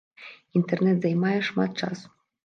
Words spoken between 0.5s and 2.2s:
Інтэрнэт займае шмат часу.